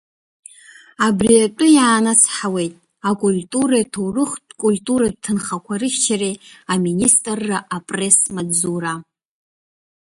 [1.07, 2.73] Абри атәы иаанацҳауеит
[3.09, 6.41] акультуреи аҭоурыхтә-культуратә ҭынхақәа рыхьчареи
[6.73, 8.93] аминистрра апресс-маҵзура.